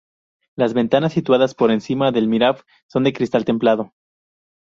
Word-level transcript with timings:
Las 0.57 0.73
ventanas 0.73 1.13
situadas 1.13 1.53
por 1.53 1.69
encima 1.69 2.11
del 2.11 2.27
"mihrab" 2.27 2.59
son 2.89 3.03
de 3.03 3.13
cristal 3.13 3.45
templado. 3.45 3.93